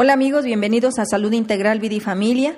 [0.00, 2.54] Hola amigos, bienvenidos a Salud Integral Vida y Familia.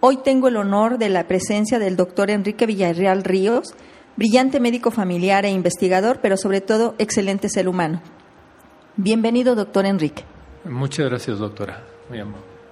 [0.00, 3.74] Hoy tengo el honor de la presencia del doctor Enrique Villarreal Ríos,
[4.16, 8.02] brillante médico familiar e investigador, pero sobre todo excelente ser humano.
[8.96, 10.24] Bienvenido, doctor Enrique.
[10.64, 11.80] Muchas gracias, doctora.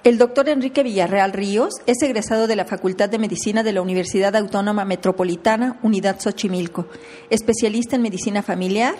[0.03, 4.35] El doctor Enrique Villarreal Ríos es egresado de la Facultad de Medicina de la Universidad
[4.35, 6.87] Autónoma Metropolitana, Unidad Xochimilco,
[7.29, 8.95] especialista en medicina familiar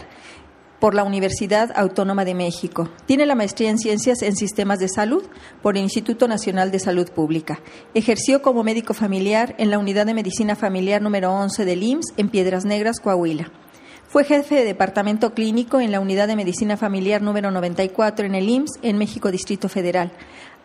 [0.80, 2.90] por la Universidad Autónoma de México.
[3.06, 5.24] Tiene la maestría en Ciencias en Sistemas de Salud
[5.62, 7.60] por el Instituto Nacional de Salud Pública.
[7.94, 12.30] Ejerció como médico familiar en la Unidad de Medicina Familiar número 11 del IMSS en
[12.30, 13.52] Piedras Negras, Coahuila.
[14.08, 18.50] Fue jefe de departamento clínico en la Unidad de Medicina Familiar número 94 en el
[18.50, 20.12] IMSS en México Distrito Federal.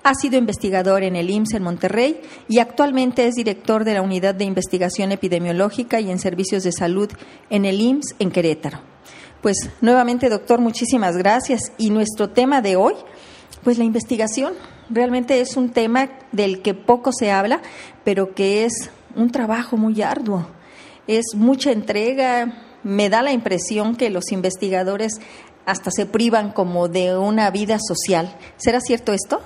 [0.03, 4.35] Ha sido investigador en el IMSS en Monterrey y actualmente es director de la Unidad
[4.35, 7.11] de Investigación Epidemiológica y en Servicios de Salud
[7.51, 8.94] en el IMSS en Querétaro.
[9.45, 11.75] Pues nuevamente, doctor, muchísimas gracias.
[11.77, 12.95] Y nuestro tema de hoy,
[13.63, 14.55] pues la investigación.
[14.89, 17.61] Realmente es un tema del que poco se habla,
[18.05, 20.47] pero que es un trabajo muy arduo.
[21.07, 22.79] Es mucha entrega.
[22.85, 25.21] Me da la impresión que los investigadores
[25.67, 28.35] hasta se privan como de una vida social.
[28.57, 29.43] ¿Será cierto esto?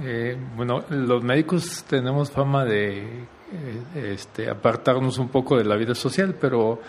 [0.00, 5.96] Eh, bueno, los médicos tenemos fama de eh, este, apartarnos un poco de la vida
[5.96, 6.80] social, pero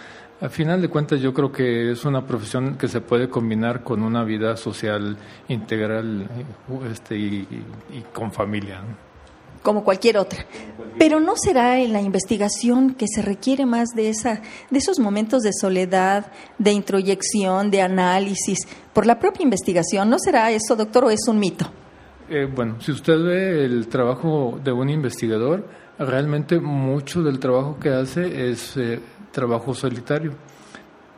[0.43, 4.03] a final de cuentas, yo creo que es una profesión que se puede combinar con
[4.03, 5.15] una vida social
[5.47, 6.27] integral
[6.91, 7.47] este, y,
[8.13, 8.81] con familia.
[9.61, 10.45] Como cualquier otra.
[10.99, 15.43] Pero ¿no será en la investigación que se requiere más de, esa, de esos momentos
[15.43, 20.09] de soledad, de introyección, de análisis, por la propia investigación?
[20.09, 21.71] ¿No será eso, doctor, o es un mito?
[22.29, 25.65] Eh, bueno, si usted ve el trabajo de un investigador,
[25.97, 28.99] realmente mucho del trabajo que hace es eh,
[29.33, 30.31] trabajo solitario.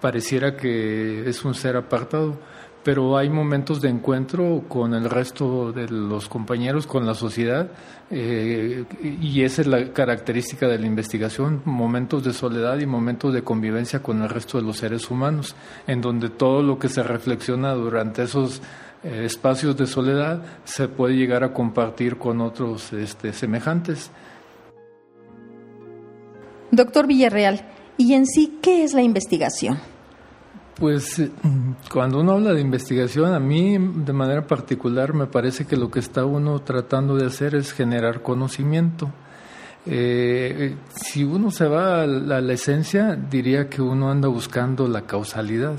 [0.02, 2.40] Pareciera que es un ser apartado,
[2.84, 7.72] pero hay momentos de encuentro con el resto de los compañeros, con la sociedad,
[8.12, 13.44] eh, y esa es la característica de la investigación, momentos de soledad y momentos de
[13.44, 15.56] convivencia con el resto de los seres humanos,
[15.88, 18.62] en donde todo lo que se reflexiona durante esos
[19.04, 24.12] eh, espacios de soledad se puede llegar a compartir con otros este, semejantes.
[26.70, 27.66] Doctor Villarreal,
[27.98, 29.80] ¿Y en sí qué es la investigación?
[30.76, 31.32] Pues eh,
[31.92, 36.00] cuando uno habla de investigación, a mí de manera particular me parece que lo que
[36.00, 39.12] está uno tratando de hacer es generar conocimiento.
[39.86, 45.78] Eh, si uno se va a la, esencia, diría que uno anda buscando la causalidad.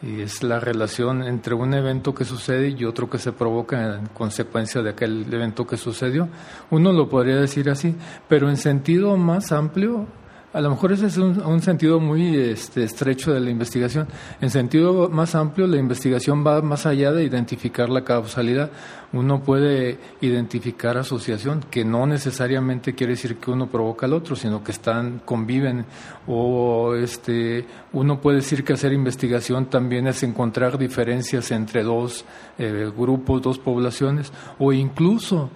[0.00, 4.06] Y es la relación entre un evento que sucede y otro que se provoca en
[4.08, 6.28] consecuencia de aquel evento que sucedió.
[6.70, 7.96] Uno lo podría decir así,
[8.28, 10.06] pero en sentido más amplio,
[10.52, 14.08] a lo mejor ese es un, sentido muy este, estrecho de la investigación.
[14.40, 18.70] En sentido más amplio, la investigación va más allá de identificar la causalidad.
[19.12, 24.64] Uno puede identificar asociación, que no necesariamente quiere decir que uno provoca al otro, sino
[24.64, 25.84] que están, conviven.
[26.26, 32.24] O este, uno puede decir que hacer investigación también es encontrar diferencias entre dos
[32.58, 35.50] eh, grupos, dos poblaciones, o incluso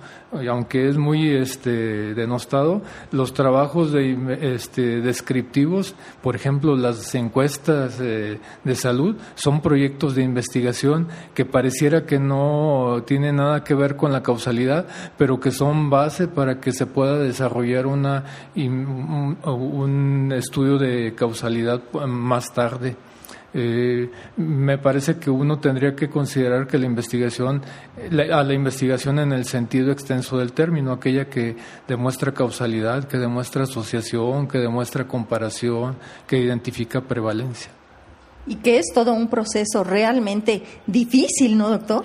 [0.49, 8.39] aunque es muy este, denostado, los trabajos de, este, descriptivos, por ejemplo, las encuestas de
[8.75, 14.23] salud, son proyectos de investigación que pareciera que no tienen nada que ver con la
[14.23, 14.87] causalidad,
[15.19, 22.53] pero que son base para que se pueda desarrollar una, un estudio de causalidad más
[22.53, 22.97] tarde.
[23.55, 27.63] Eh, me parece que uno tendría que considerar que la investigación,
[28.33, 33.65] a la investigación en el sentido extenso del término, aquella que demuestra causalidad, que demuestra
[33.65, 35.97] asociación, que demuestra comparación,
[36.27, 37.71] que identifica prevalencia.
[38.47, 42.05] Y que es todo un proceso realmente difícil, ¿no, doctor?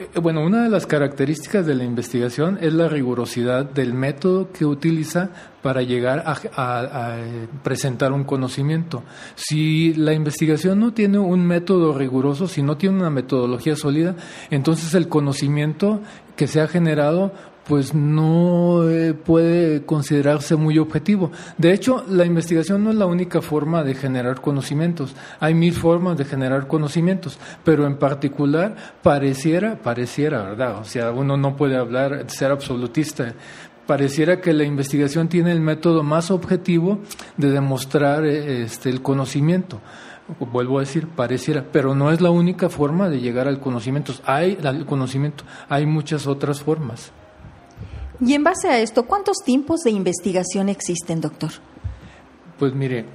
[0.00, 4.64] Eh, bueno, una de las características de la investigación es la rigurosidad del método que
[4.64, 5.28] utiliza
[5.60, 7.18] para llegar a,
[7.62, 9.02] presentar un conocimiento.
[9.34, 14.16] Si la investigación no tiene un método riguroso, si no tiene una metodología sólida,
[14.50, 16.00] entonces el conocimiento
[16.34, 17.34] que se ha generado
[17.70, 21.30] pues no eh, puede considerarse muy objetivo.
[21.56, 25.14] De hecho, la investigación no es la única forma de generar conocimientos.
[25.38, 28.74] Hay mil formas de generar conocimientos, pero en particular
[29.04, 30.78] pareciera, pareciera, ¿verdad?
[30.80, 33.34] O sea, uno no puede hablar, ser absolutista.
[33.86, 36.98] Pareciera que la investigación tiene el método más objetivo
[37.36, 39.80] de demostrar eh, este, el conocimiento
[40.38, 44.12] vuelvo a decir, pareciera, pero no es la única forma de llegar al conocimiento.
[44.24, 47.12] Hay al conocimiento, hay muchas otras formas.
[48.20, 51.50] Y en base a esto, ¿cuántos tipos de investigación existen, doctor?
[52.58, 53.06] Pues mire,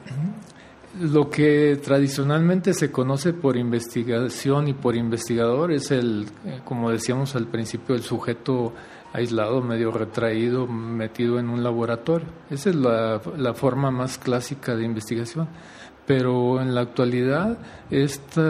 [1.00, 7.36] lo que tradicionalmente se conoce por investigación y por investigador es el, eh, como decíamos
[7.36, 8.74] al principio, el sujeto
[9.14, 12.28] aislado, medio retraído, metido en un laboratorio.
[12.50, 15.48] Esa es la, la forma más clásica de investigación.
[16.06, 17.58] Pero en la actualidad
[17.90, 18.42] este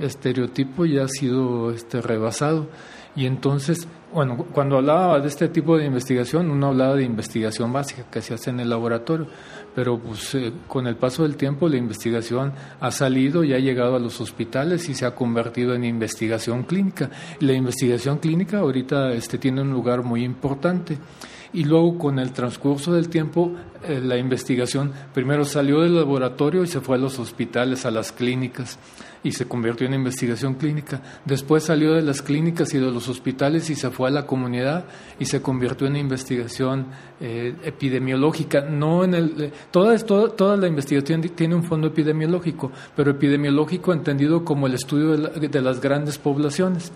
[0.00, 2.68] estereotipo ya ha sido este, rebasado
[3.14, 8.04] y entonces bueno, cuando hablaba de este tipo de investigación, uno hablaba de investigación básica
[8.10, 9.26] que se hace en el laboratorio,
[9.74, 13.96] pero pues, eh, con el paso del tiempo la investigación ha salido y ha llegado
[13.96, 17.10] a los hospitales y se ha convertido en investigación clínica.
[17.40, 20.98] La investigación clínica ahorita este, tiene un lugar muy importante
[21.52, 23.52] y luego con el transcurso del tiempo
[23.84, 28.12] eh, la investigación primero salió del laboratorio y se fue a los hospitales, a las
[28.12, 28.78] clínicas
[29.22, 31.02] y se convirtió en investigación clínica.
[31.24, 34.84] Después salió de las clínicas y de los hospitales y se fue a la comunidad
[35.18, 36.86] y se convirtió en investigación
[37.20, 38.62] eh, epidemiológica.
[38.62, 43.92] No en el, eh, toda, toda, toda, la investigación tiene un fondo epidemiológico, pero epidemiológico
[43.92, 46.92] entendido como el estudio de las grandes poblaciones.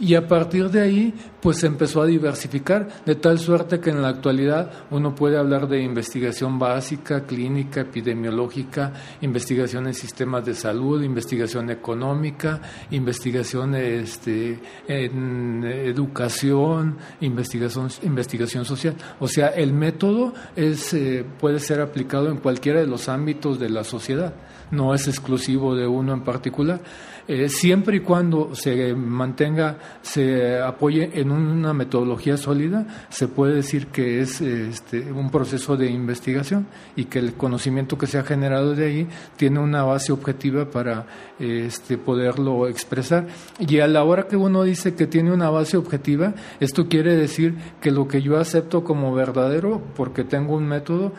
[0.00, 4.02] Y a partir de ahí, pues se empezó a diversificar, de tal suerte que en
[4.02, 11.02] la actualidad uno puede hablar de investigación básica, clínica, epidemiológica, investigación en sistemas de salud,
[11.02, 12.60] investigación económica,
[12.90, 18.94] investigación este, en educación, investigación, investigación social.
[19.20, 23.70] O sea, el método es, eh, puede ser aplicado en cualquiera de los ámbitos de
[23.70, 24.34] la sociedad,
[24.70, 26.80] no es exclusivo de uno en particular.
[27.28, 33.86] Eh, siempre y cuando se mantenga, se apoye en una metodología sólida, se puede decir
[33.88, 36.66] que es este, un proceso de investigación
[36.96, 41.06] y que el conocimiento que se ha generado de ahí tiene una base objetiva para
[41.38, 43.28] este, poderlo expresar.
[43.58, 47.54] Y a la hora que uno dice que tiene una base objetiva, esto quiere decir
[47.80, 51.12] que lo que yo acepto como verdadero, porque tengo un método,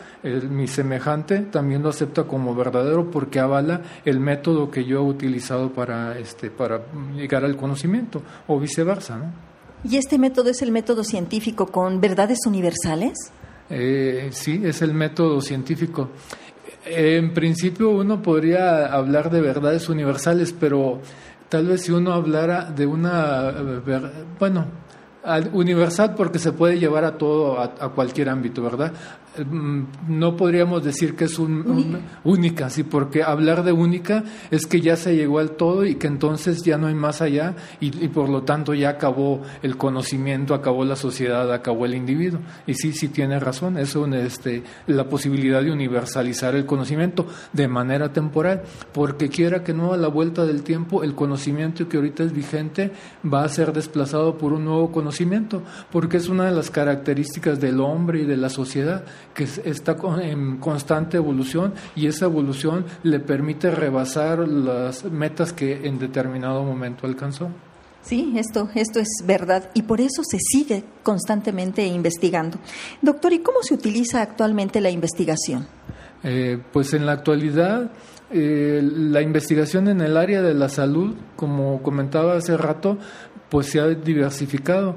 [0.50, 5.72] mi semejante también lo acepta como verdadero porque avala el método que yo he utilizado
[5.72, 6.82] para para, este, para
[7.14, 9.16] llegar al conocimiento o viceversa.
[9.16, 9.32] ¿no?
[9.88, 13.12] ¿Y este método es el método científico con verdades universales?
[13.70, 16.10] Eh, sí, es el método científico.
[16.86, 21.00] En principio uno podría hablar de verdades universales, pero
[21.48, 23.52] tal vez si uno hablara de una,
[24.38, 24.66] bueno,
[25.52, 28.92] universal porque se puede llevar a todo, a, a cualquier ámbito, ¿verdad?
[29.36, 34.80] Mm, no podríamos decir que es un, única, sí, porque hablar de única es que
[34.80, 38.28] ya se llegó al todo y que entonces ya no hay más allá y, por
[38.28, 42.40] lo tanto ya acabó el conocimiento, acabó la sociedad, acabó el individuo.
[42.66, 48.12] Y sí, sí tiene razón, es este, la posibilidad de universalizar el conocimiento de manera
[48.12, 52.32] temporal, porque quiera que no a la vuelta del tiempo el conocimiento que ahorita es
[52.32, 52.92] vigente
[53.24, 57.80] va a ser desplazado por un nuevo conocimiento, porque es una de las características del
[57.80, 59.04] hombre y de la sociedad
[59.34, 65.98] que está en constante evolución y esa evolución le permite rebasar las metas que en
[65.98, 67.50] determinado momento alcanzó.
[68.02, 72.58] Sí, esto, esto es verdad y por eso se sigue constantemente investigando.
[73.00, 75.66] Doctor, ¿y cómo se utiliza actualmente la investigación?
[76.22, 77.90] Eh, pues en la actualidad
[78.30, 82.98] eh, la investigación en el área de la salud, como comentaba hace rato,
[83.48, 84.96] pues se ha diversificado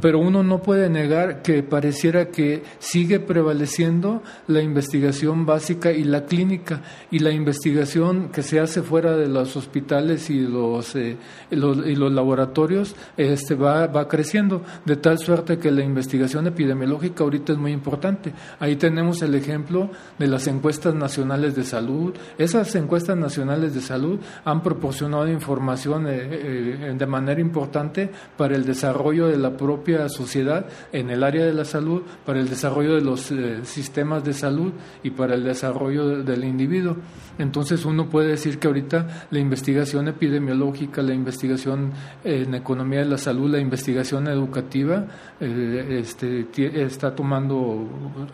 [0.00, 6.24] pero uno no puede negar que pareciera que sigue prevaleciendo la investigación básica y la
[6.24, 11.16] clínica y la investigación que se hace fuera de los hospitales y los, eh,
[11.50, 17.52] y los laboratorios este, va, va creciendo de tal suerte que la investigación epidemiológica ahorita
[17.52, 18.32] es muy importante.
[18.58, 22.14] Ahí tenemos el ejemplo de las encuestas nacionales de salud.
[22.38, 28.64] Esas encuestas nacionales de salud han proporcionado información eh, eh, de manera importante para el
[28.64, 33.00] desarrollo de la propia sociedad en el área de la salud, para el desarrollo de
[33.00, 36.96] los eh, sistemas de salud y para el desarrollo del individuo.
[37.38, 41.92] Entonces uno puede decir que ahorita la investigación epidemiológica, la investigación
[42.24, 45.06] en economía de la salud, la investigación educativa,
[45.40, 46.46] eh, este,
[46.82, 47.86] está tomando,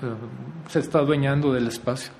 [0.03, 2.13] eh, se está adueñando del espacio.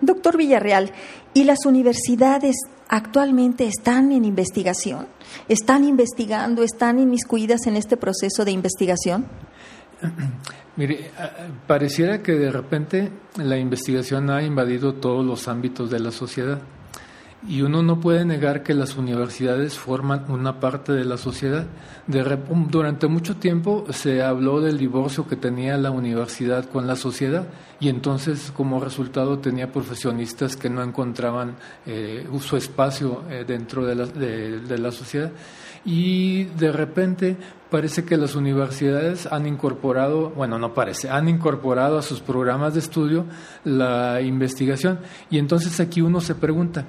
[0.00, 0.92] Doctor Villarreal,
[1.34, 2.56] ¿y las universidades
[2.90, 5.06] actualmente están en investigación?
[5.48, 9.26] ¿Están investigando, están inmiscuidas en este proceso de investigación?
[10.76, 11.10] Mire,
[11.66, 16.60] pareciera que de repente la investigación ha invadido todos los ámbitos de la sociedad.
[17.48, 21.66] Y uno no puede negar que las universidades forman una parte de la sociedad.
[22.06, 27.46] durante mucho tiempo se habló del divorcio que tenía la universidad con la sociedad
[27.80, 31.56] y entonces como resultado tenía profesionistas que no encontraban
[31.86, 35.32] eh, su espacio eh, dentro de la, de la sociedad.
[35.82, 37.38] y de repente
[37.70, 42.80] parece que las universidades han incorporado, bueno, no parece, han incorporado a sus programas de
[42.80, 43.24] estudio
[43.64, 44.98] la investigación.
[45.30, 46.84] Y entonces aquí uno se pregunta,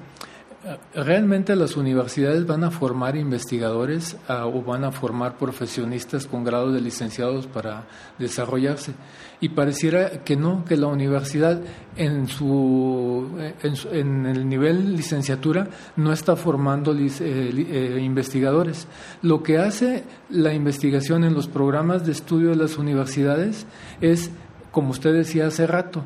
[0.94, 6.72] ¿realmente las universidades van a formar investigadores ah, o van a formar profesionistas con grado
[6.72, 7.84] de licenciados para
[8.18, 8.92] desarrollarse?
[9.40, 11.60] Y pareciera que no, que la universidad
[11.96, 13.28] en, su,
[13.62, 18.86] en, el nivel licenciatura no está formando eh, eh, investigadores.
[19.22, 23.66] Lo que hace la investigación en los programas de estudio de las universidades
[24.00, 24.30] es,
[24.70, 26.04] como usted decía hace rato,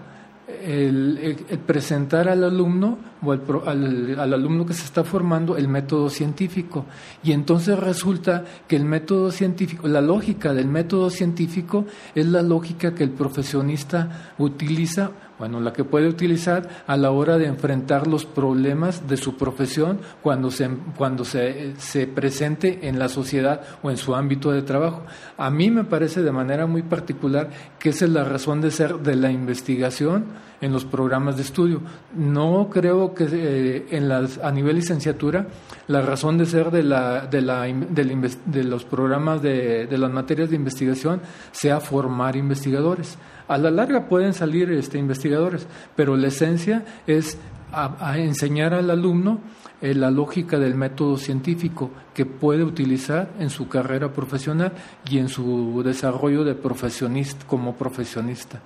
[0.49, 1.37] el,
[1.67, 6.87] presentar al alumno o al, al, alumno que se está formando el método científico.
[7.23, 12.95] Y entonces resulta que el método científico, la lógica del método científico es la lógica
[12.95, 18.25] que el profesionista utiliza bueno, la que puede utilizar a la hora de enfrentar los
[18.25, 23.97] problemas de su profesión cuando se, cuando se, se, presente en la sociedad o en
[23.97, 25.02] su ámbito de trabajo.
[25.37, 28.99] A mí me parece de manera muy particular que esa es la razón de ser
[29.00, 30.25] de la investigación
[30.61, 31.83] en los programas de estudio.
[32.14, 35.49] No creo que eh, en las, a nivel licenciatura
[35.87, 40.50] la razón de ser de, la, de, la, de los programas de, de las materias
[40.50, 41.21] de investigación
[41.52, 43.19] sea formar investigadores.
[43.49, 47.38] A la larga pueden salir este, investigadores, pero la esencia es
[47.73, 49.41] a, enseñar al alumno
[49.81, 54.73] eh, la lógica del método científico que puede utilizar en su carrera profesional
[55.09, 58.61] y en su desarrollo de profesionista como profesionista.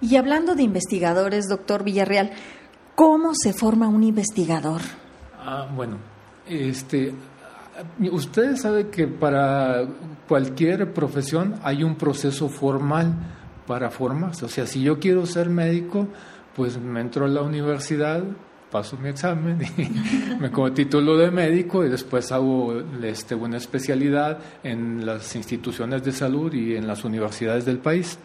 [0.00, 2.32] Y hablando de investigadores, doctor Villarreal,
[2.94, 4.80] ¿cómo se forma un investigador?
[5.38, 5.98] Ah, bueno,
[6.48, 7.14] este,
[8.10, 9.84] usted sabe que para
[10.26, 13.14] cualquier profesión hay un proceso formal
[13.66, 14.44] para formarse.
[14.44, 16.08] O sea, si yo quiero ser médico,
[16.54, 18.22] pues me entro a la universidad,
[18.70, 24.38] paso mi examen y me como título de médico y después hago este, una especialidad
[24.62, 28.18] en las instituciones de salud y en las universidades del país.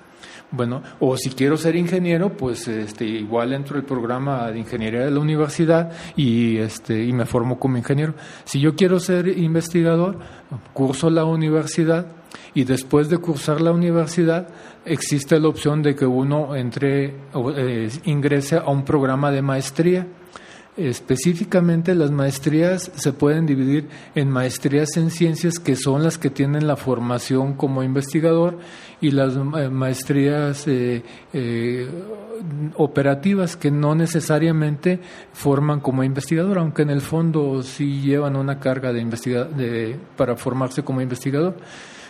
[0.49, 5.11] Bueno, o si quiero ser ingeniero, pues este, igual entro al programa de ingeniería de
[5.11, 8.15] la universidad y, este, y me formo como ingeniero.
[8.45, 10.19] Si yo quiero ser investigador,
[10.73, 12.07] curso la universidad
[12.53, 14.47] y después de cursar la universidad
[14.85, 17.13] existe la opción de que uno entre,
[17.55, 20.07] eh, ingrese a un programa de maestría.
[20.75, 26.67] Específicamente las maestrías se pueden dividir en maestrías en ciencias que son las que tienen
[26.67, 28.59] la formación como investigador
[29.01, 31.01] y las eh, maestrías eh,
[32.75, 34.99] operativas que no necesariamente
[35.33, 40.83] forman como investigador, aunque en el fondo sí llevan una carga de, de para formarse
[40.83, 41.55] como investigador.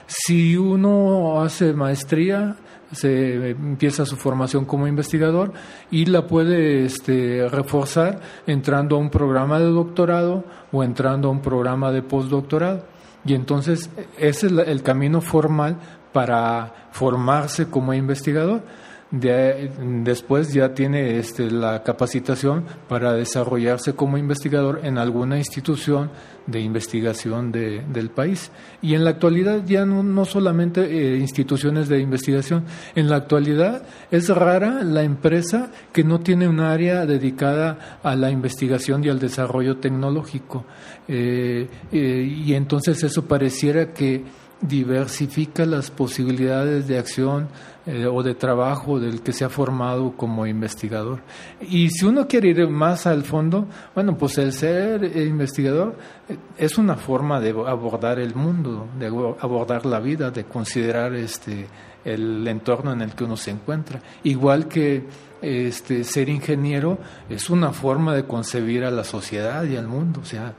[0.07, 2.55] Si uno hace maestría,
[2.91, 5.51] se empieza su formación como investigador
[5.91, 11.41] y la puede este, reforzar entrando a un programa de doctorado o entrando a un
[11.41, 12.85] programa de postdoctorado.
[13.25, 15.77] Y entonces ese es el camino formal
[16.13, 18.63] para formarse como investigador
[19.09, 26.11] después ya tiene este, la capacitación para desarrollarse como investigador en alguna institución
[26.45, 28.51] de investigación del país.
[28.81, 34.29] Y en la actualidad ya no, solamente eh, instituciones de investigación, en la actualidad es
[34.29, 39.77] rara la empresa que no tiene un área dedicada a la investigación y al desarrollo
[39.77, 40.65] tecnológico.
[41.07, 44.23] Eh, eh, y entonces eso pareciera que
[44.61, 47.47] diversifica las posibilidades de acción
[47.87, 51.21] eh, o de trabajo del que se ha formado como investigador.
[51.61, 53.65] Y si uno quiere ir más al fondo,
[53.95, 55.95] bueno, pues el ser investigador
[56.27, 61.67] eh, es una forma de abordar el mundo, de abordar la vida, de considerar este
[62.03, 64.01] el entorno en el que uno se encuentra.
[64.23, 65.05] Igual que
[65.41, 66.97] este ser ingeniero
[67.29, 70.53] es una forma de concebir a la sociedad y al mundo, o sea,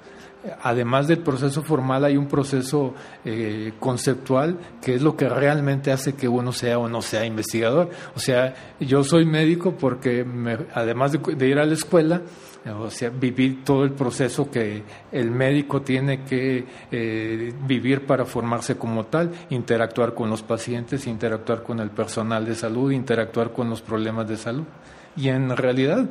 [0.63, 6.15] además del proceso formal hay un proceso eh, conceptual que es lo que realmente hace
[6.15, 7.91] que uno sea o no sea investigador.
[8.15, 10.25] O sea, yo soy médico porque
[10.75, 12.23] además de, ir a la escuela,
[12.79, 18.77] o sea, vivir todo el proceso que el médico tiene que eh, vivir para formarse
[18.77, 23.81] como tal, interactuar con los pacientes, interactuar con el personal de salud, interactuar con los
[23.81, 24.65] problemas de salud.
[25.17, 26.09] Y en realidad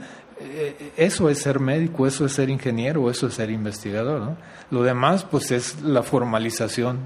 [0.95, 4.21] eso es ser médico, eso es ser ingeniero, eso es ser investigador.
[4.21, 4.37] ¿no?
[4.71, 6.99] Lo demás, pues, es la formalización.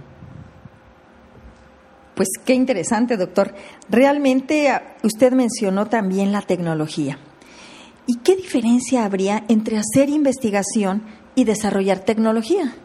[2.15, 3.53] Pues qué interesante, doctor.
[3.89, 7.17] Realmente ah, usted mencionó también la tecnología.
[8.05, 11.03] ¿Y qué diferencia habría entre hacer investigación
[11.35, 12.75] y desarrollar tecnología?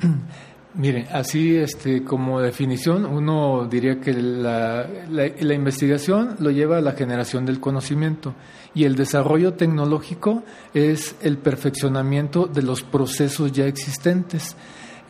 [0.74, 6.92] Mire, así este, como definición, uno diría que la, la, investigación lo lleva a la
[6.92, 8.34] generación del conocimiento
[8.74, 14.56] y el desarrollo tecnológico es el perfeccionamiento de los procesos ya existentes.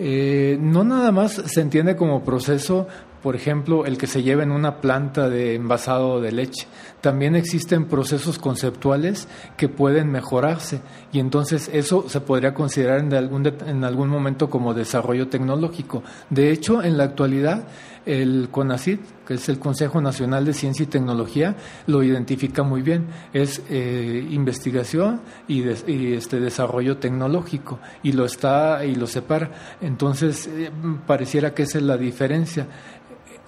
[0.00, 2.88] Eh, no nada más se entiende como proceso
[3.23, 6.67] por ejemplo, el que se lleva en una planta de envasado de leche.
[7.00, 10.81] También existen procesos conceptuales que pueden mejorarse
[11.12, 16.02] y entonces eso se podría considerar en algún, en algún momento como desarrollo tecnológico.
[16.31, 17.69] De hecho, en la actualidad,
[18.07, 23.07] el CONACID, que es el Consejo Nacional de Ciencia y Tecnología, lo identifica muy bien.
[23.33, 29.50] Es eh, investigación y, este desarrollo tecnológico y lo está y lo separa.
[29.81, 30.71] Entonces eh,
[31.07, 32.67] pareciera que esa es la diferencia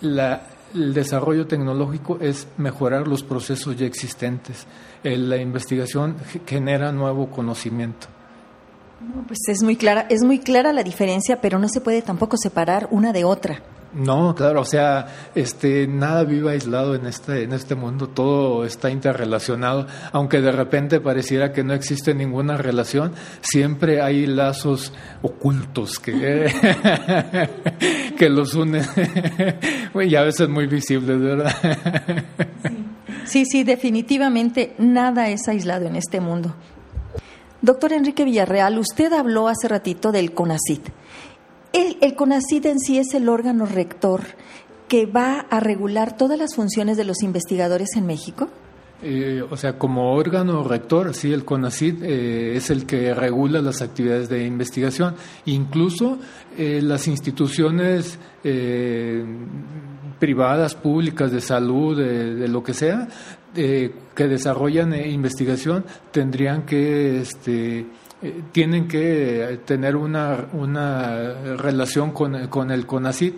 [0.04, 4.66] el desarrollo tecnológico es mejorar los procesos ya existentes.
[5.02, 8.06] la investigación genera nuevo conocimiento.
[9.26, 12.88] Pues es muy clara, es muy clara la diferencia, pero no se puede tampoco separar
[12.90, 13.60] una de otra.
[13.94, 18.90] No, claro, o sea, este, nada vive aislado en este, en este mundo, todo está
[18.90, 26.52] interrelacionado, aunque de repente pareciera que no existe ninguna relación, siempre hay lazos ocultos que,
[28.18, 28.84] que los unen,
[29.94, 31.54] y a veces muy visibles, ¿verdad?
[33.24, 36.56] sí, sí, definitivamente nada es aislado en este mundo.
[37.62, 40.88] Doctor Enrique Villarreal, usted habló hace ratito del CONACIT.
[41.74, 44.22] El, el CONACID en sí es el órgano rector
[44.88, 48.48] que va a regular todas las funciones de los investigadores en México.
[49.02, 53.82] Eh, o sea, como órgano rector, sí, el CONACID eh, es el que regula las
[53.82, 55.14] actividades de investigación.
[55.44, 56.18] Incluso
[56.56, 58.18] eh, las instituciones
[60.18, 63.08] privadas, públicas, de salud, de, lo que sea,
[63.54, 67.86] que desarrollan investigación, tendrían que este,
[68.52, 73.34] tienen que tener una, una relación con, con el CONACID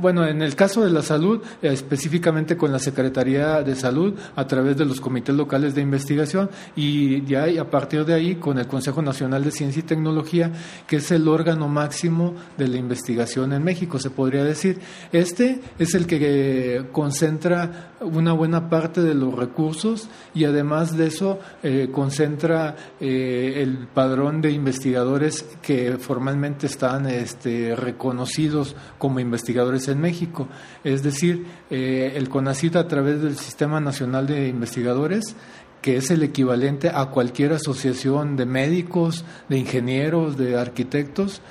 [0.00, 4.76] bueno, en el caso de la salud, específicamente con la Secretaría de Salud, a través
[4.76, 9.02] de los comités locales de investigación y ya a partir de ahí con el Consejo
[9.02, 10.52] Nacional de Ciencia y Tecnología,
[10.86, 14.80] que es el órgano máximo de la investigación en México, se podría decir.
[15.12, 21.38] Este es el que concentra una buena parte de los recursos y además de eso
[21.62, 30.00] eh, concentra eh, el padrón de investigadores que formalmente están este, reconocidos como investigadores en
[30.00, 30.48] México.
[30.82, 35.36] Es decir, eh, el CONACIT a través del Sistema Nacional de Investigadores
[35.84, 41.42] que es el equivalente a cualquier asociación de médicos, de ingenieros, de arquitectos,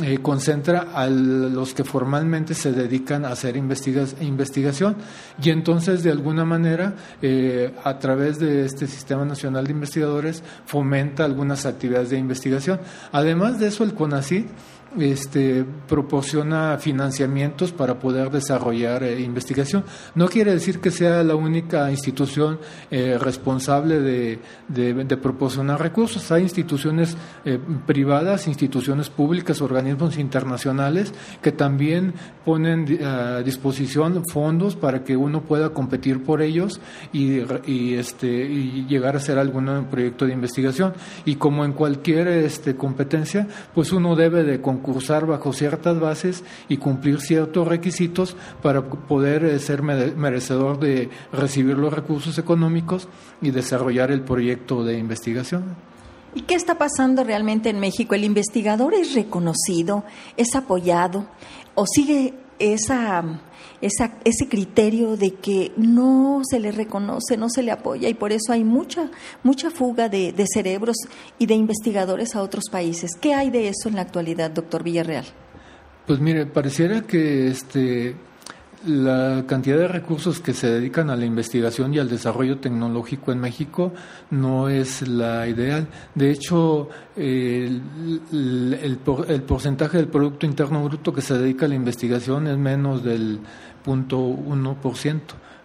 [0.00, 4.94] eh, concentra a los que formalmente se dedican a hacer investigación
[5.42, 11.24] y entonces de alguna manera eh, a través de este sistema nacional de investigadores fomenta
[11.24, 12.78] algunas actividades de investigación.
[13.10, 14.46] Además de eso el CONACYT
[14.98, 19.84] este, proporciona financiamientos para poder desarrollar eh, investigación.
[20.14, 22.58] No quiere decir que sea la única institución
[22.90, 24.38] eh, responsable de,
[25.22, 26.30] proporcionar recursos.
[26.32, 35.04] Hay instituciones eh, privadas, instituciones públicas, organismos internacionales que también ponen a disposición fondos para
[35.04, 36.80] que uno pueda competir por ellos
[37.12, 40.94] y, y, este, y llegar a hacer algún proyecto de investigación.
[41.24, 46.78] Y como en cualquier este, competencia, pues uno debe de concursar bajo ciertas bases y
[46.78, 53.08] cumplir ciertos requisitos para poder eh, ser merecedor de recibir los recursos económicos
[53.42, 55.76] y desarrollar el proyecto de investigación.
[56.34, 58.14] ¿Y qué está pasando realmente en México?
[58.14, 60.04] ¿El investigador es reconocido,
[60.36, 61.26] es apoyado
[61.74, 63.22] o sigue esa,
[63.80, 68.32] esa, ese criterio de que no se le reconoce, no se le apoya y por
[68.32, 69.10] eso hay mucha,
[69.42, 70.96] mucha fuga de, de cerebros
[71.38, 73.12] y de investigadores a otros países.
[73.20, 75.24] ¿Qué hay de eso en la actualidad, doctor Villarreal?
[76.06, 78.16] Pues mire, pareciera que este
[78.86, 83.38] la cantidad de recursos que se dedican a la investigación y al desarrollo tecnológico en
[83.38, 83.92] México
[84.30, 85.86] no es la ideal.
[86.14, 87.82] De hecho, el,
[88.32, 88.78] el,
[89.28, 93.40] el, porcentaje del Producto Interno Bruto que se dedica a la investigación es menos del
[93.86, 95.20] 0.1%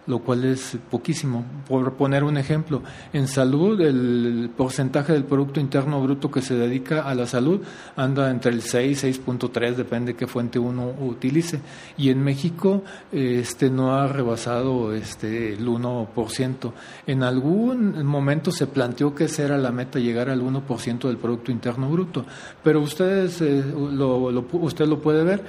[0.06, 1.44] lo cual es poquísimo.
[1.68, 7.02] Por poner un ejemplo, en salud el porcentaje del Producto Interno Bruto que se dedica
[7.02, 7.60] a la salud
[7.96, 11.60] anda entre el 6 y 6.3, depende de qué fuente uno utilice.
[11.96, 16.72] Y en México este, no ha rebasado este, el 1%.
[17.06, 21.50] En algún momento se planteó que esa era la meta, llegar al 1% del Producto
[21.50, 22.24] Interno Bruto.
[22.62, 25.44] Pero ustedes, eh, lo, usted lo puede ver,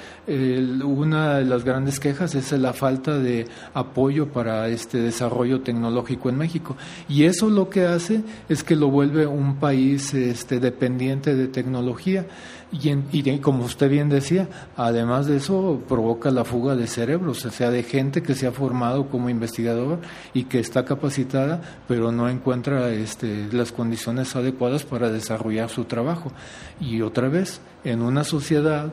[0.83, 6.37] una de las grandes quejas es la falta de apoyo para este desarrollo tecnológico en
[6.37, 6.75] México.
[7.07, 12.25] Y eso lo que hace es que lo vuelve un país este, dependiente de tecnología.
[12.69, 17.49] Y, y, como usted bien decía, además de eso provoca la fuga de cerebros, o
[17.49, 19.99] sea, de gente que se ha formado como investigador
[20.33, 26.33] y que está capacitada, pero no encuentra este, las condiciones adecuadas para desarrollar su trabajo.
[26.81, 28.91] Y otra vez, en una sociedad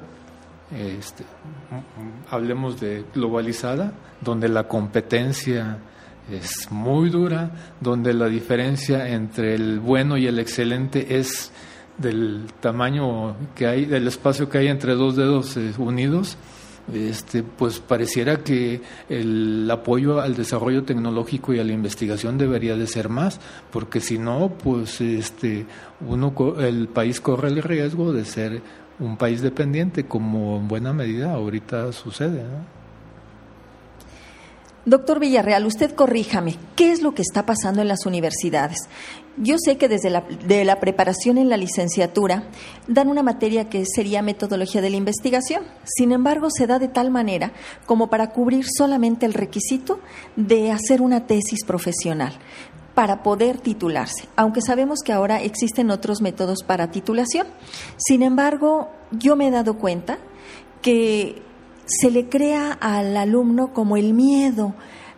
[0.74, 1.24] este,
[2.30, 5.78] hablemos de globalizada, donde la competencia
[6.30, 11.52] es muy dura, donde la diferencia entre el bueno y el excelente es
[11.98, 16.36] del tamaño que hay, del espacio que hay entre dos dedos eh, unidos,
[16.92, 22.86] este, pues pareciera que el apoyo al desarrollo tecnológico y a la investigación debería de
[22.86, 25.66] ser más, porque si no, pues este,
[26.06, 28.60] uno, el país corre el riesgo de ser
[29.00, 32.44] un país dependiente, como en buena medida ahorita sucede.
[34.86, 38.80] Doctor Villarreal, usted corríjame, ¿qué es lo que está pasando en las universidades?
[39.38, 42.44] Yo sé que desde la, de la preparación en la licenciatura
[42.86, 45.64] dan una materia que sería metodología de la investigación.
[45.84, 47.52] Sin embargo, se da de tal manera
[47.86, 50.00] como para cubrir solamente el requisito
[50.36, 52.38] de hacer una tesis profesional
[52.94, 57.46] para poder titularse, aunque sabemos que ahora existen otros métodos para titulación.
[57.96, 60.18] Sin embargo, yo me he dado cuenta
[60.80, 61.42] que
[61.86, 64.74] se le crea al alumno como el miedo,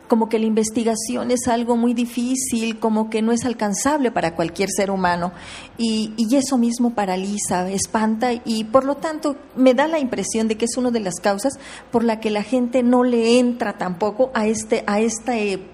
[0.09, 4.69] como que la investigación es algo muy difícil, como que no es alcanzable para cualquier
[4.71, 5.33] ser humano.
[5.77, 10.67] Y, eso mismo paraliza, espanta y por lo tanto me da la impresión de que
[10.67, 11.55] es una de las causas
[11.91, 15.67] por la que la gente no le entra tampoco a este, a este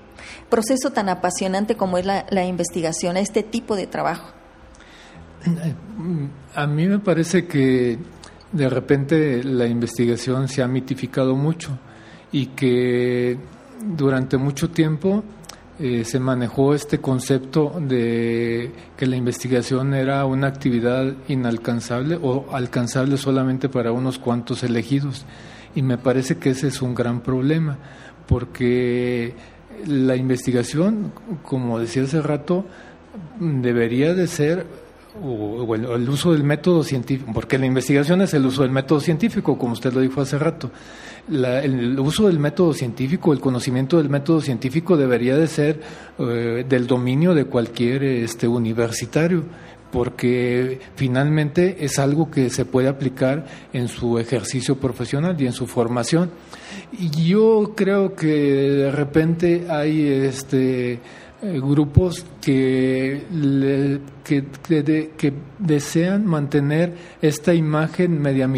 [0.52, 4.28] proceso tan apasionante como es la, investigación, a este tipo de trabajo.
[6.54, 7.98] A mí me parece que
[8.52, 11.78] de repente la investigación se ha mitificado mucho
[12.32, 13.38] y que
[13.96, 15.24] durante mucho tiempo
[15.80, 23.16] eh, se manejó este concepto de que la investigación era una actividad inalcanzable o alcanzable
[23.16, 25.24] solamente para unos cuantos elegidos.
[25.74, 27.78] Y me parece que ese es un gran problema,
[28.28, 29.34] porque
[29.86, 32.64] la investigación, como decía hace rato,
[33.38, 34.66] debería de ser
[35.20, 39.58] o, el, uso del método científico, porque la investigación es el uso del método científico,
[39.58, 40.70] como usted lo dijo hace rato.
[41.28, 45.80] el uso del método científico, el conocimiento del método científico debería de ser
[46.18, 49.44] eh, del dominio de cualquier este, universitario
[49.92, 55.66] porque finalmente es algo que se puede aplicar en su ejercicio profesional y en su
[55.66, 56.30] formación.
[56.98, 60.98] Y yo creo que de repente hay este eh,
[61.42, 63.26] grupos que,
[64.24, 68.48] que, desean mantener esta imagen media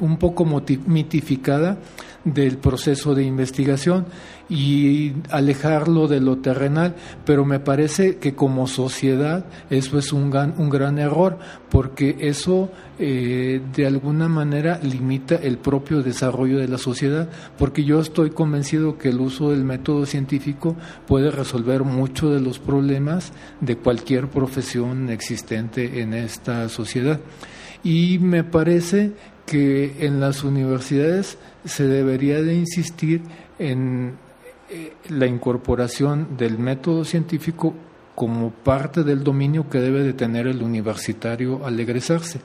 [0.00, 0.44] un poco
[0.86, 1.78] mitificada
[2.24, 4.06] del proceso de investigación
[4.48, 10.54] y alejarlo de lo terrenal, pero me parece que como sociedad eso es un gran,
[10.58, 11.38] un gran error,
[11.70, 17.28] porque eso eh, de alguna manera limita el propio desarrollo de la sociedad,
[17.58, 20.76] porque yo estoy convencido que el uso del método científico
[21.06, 27.20] puede resolver muchos de los problemas de cualquier profesión existente en esta sociedad.
[27.82, 29.12] Y me parece
[29.46, 33.22] que en las universidades se debería de insistir
[33.58, 34.14] en
[34.74, 37.72] eh, la incorporación del método científico
[38.16, 42.40] como parte del dominio que debe de tener el universitario al egresarse.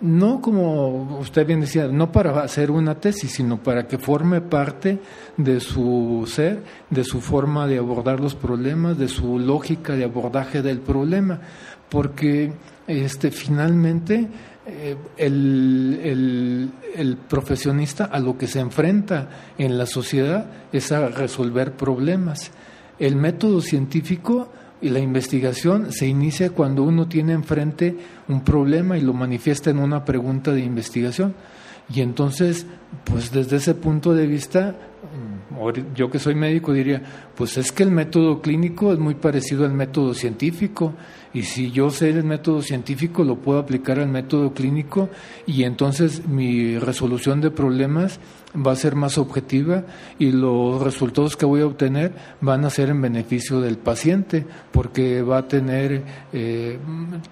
[0.00, 5.00] No como usted bien decía, no para hacer una tesis, sino para que forme parte
[5.36, 10.62] de su ser, de su forma de abordar los problemas, de su lógica de abordaje
[10.62, 11.40] del problema,
[11.88, 12.52] porque
[12.86, 14.28] este, finalmente
[14.66, 21.72] eh, el, el, profesionista a lo que se enfrenta en la sociedad es a resolver
[21.72, 22.50] problemas.
[22.98, 24.50] El método científico
[24.80, 27.96] y la investigación se inicia cuando uno tiene enfrente
[28.28, 31.34] un problema y lo manifiesta en una pregunta de investigación.
[31.92, 32.66] Y entonces,
[33.04, 34.74] pues desde ese punto de vista,
[35.94, 37.02] yo que soy médico diría,
[37.34, 40.94] pues es que el método clínico es muy parecido al método científico
[41.32, 45.10] y si yo sé el método científico lo puedo aplicar al método clínico
[45.46, 48.20] y entonces mi resolución de problemas
[48.54, 49.84] va a ser más objetiva
[50.18, 55.22] y los resultados que voy a obtener van a ser en beneficio del paciente porque
[55.22, 56.78] va a tener eh,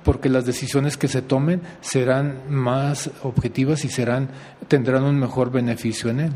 [0.03, 4.29] porque las decisiones que se tomen serán más objetivas y serán
[4.67, 6.33] tendrán un mejor beneficio en él.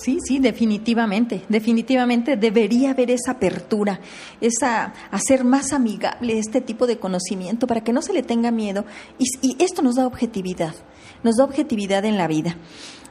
[0.00, 4.00] Sí, sí, definitivamente, definitivamente debería haber esa apertura,
[4.40, 8.84] esa hacer más amigable este tipo de conocimiento para que no se le tenga miedo.
[9.18, 10.74] Y, y esto nos da objetividad,
[11.22, 12.56] nos da objetividad en la vida.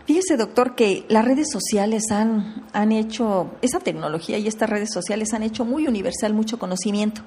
[0.08, 5.34] Fíjese, doctor, que las redes sociales han, han hecho, esa tecnología y estas redes sociales
[5.34, 7.24] han hecho muy universal mucho conocimiento.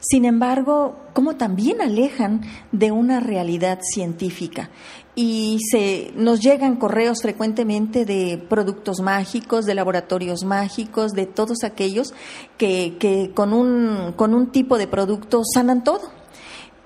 [0.00, 2.40] Sin embargo, como también alejan
[2.72, 4.70] de una realidad científica.
[5.14, 12.14] Y se, nos llegan correos frecuentemente de productos mágicos, de laboratorios mágicos, de todos aquellos
[12.58, 16.23] que, que con, un, con un tipo de producto sanan todo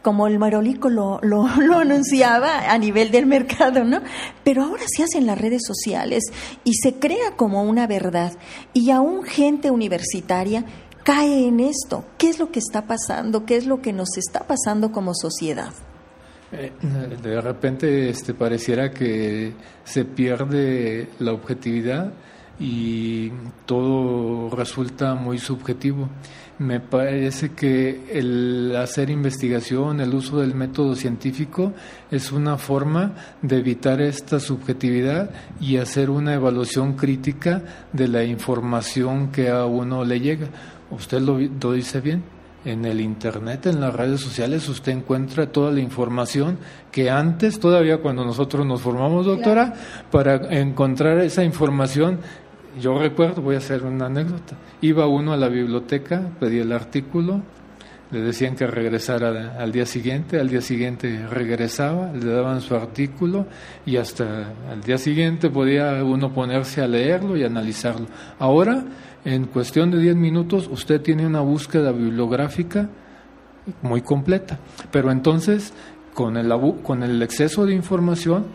[0.03, 4.01] como el Marolico lo, lo, anunciaba a nivel del mercado, ¿no?
[4.45, 6.25] Pero ahora se hace en las redes sociales
[6.65, 8.33] y se crea como una verdad.
[8.73, 10.65] Y aún gente universitaria
[11.05, 12.05] cae en esto.
[12.19, 13.47] ¿Qué es lo que está pasando?
[13.47, 15.73] ¿Qué es lo que nos está pasando como sociedad?
[16.51, 16.73] Eh,
[17.23, 19.53] de repente este, pareciera que
[19.85, 22.13] se pierde la objetividad
[22.59, 23.31] y
[23.67, 26.09] todo resulta muy subjetivo.
[26.59, 31.73] Me parece que el hacer investigación, el uso del método científico
[32.11, 39.31] es una forma de evitar esta subjetividad y hacer una evaluación crítica de la información
[39.31, 40.49] que a uno le llega.
[40.91, 42.25] Usted lo, lo dice bien,
[42.65, 46.59] en el Internet, en las redes sociales, usted encuentra toda la información
[46.91, 49.75] que antes, todavía cuando nosotros nos formamos, doctora,
[50.11, 52.19] para encontrar esa información
[52.81, 57.43] yo recuerdo, voy a hacer una anécdota, iba uno a la biblioteca, pedía el artículo,
[58.11, 63.47] le decían que regresara al día siguiente, al día siguiente regresaba, le daban su artículo
[63.85, 68.07] y hasta al día siguiente podía uno ponerse a leerlo y analizarlo.
[68.39, 68.83] Ahora,
[69.25, 72.89] en cuestión de 10 minutos, usted tiene una búsqueda bibliográfica
[73.83, 74.59] muy completa,
[74.91, 75.75] pero entonces
[76.15, 76.51] con el,
[76.83, 78.47] con el exceso de información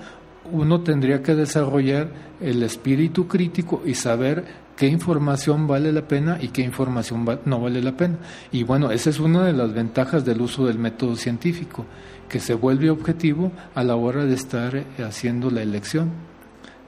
[0.51, 2.09] uno tendría que desarrollar
[2.41, 4.43] el espíritu crítico y saber
[4.75, 8.17] qué información vale la pena y qué información no vale la pena.
[8.51, 11.85] Y bueno, esa es una de las ventajas del uso del método científico,
[12.27, 16.11] que se vuelve objetivo a la hora de estar eh, haciendo la elección.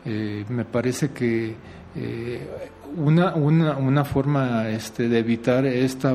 [0.04, 1.56] Eh, me parece que
[1.96, 2.50] eh,
[2.98, 6.14] una, una, una, forma este, de evitar esta